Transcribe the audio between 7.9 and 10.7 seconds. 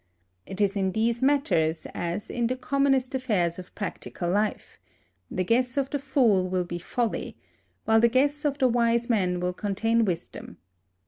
the guess of the wise man will contain wisdom.